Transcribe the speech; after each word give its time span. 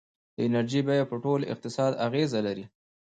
د 0.35 0.37
انرژۍ 0.47 0.81
بیه 0.87 1.05
په 1.11 1.15
ټول 1.23 1.41
اقتصاد 1.53 1.91
اغېزه 2.05 2.39
لري. 2.47 2.65